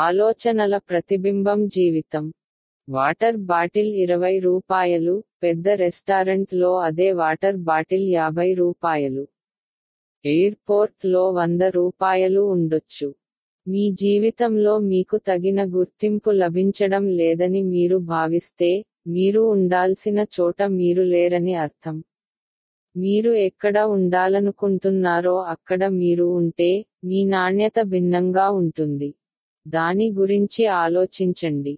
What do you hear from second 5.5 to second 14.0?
రెస్టారెంట్లో అదే water bottle యాభై రూపాయలు. ఎయిర్పోర్ట్లో వంద రూపాయలు ఉండొచ్చు. మీ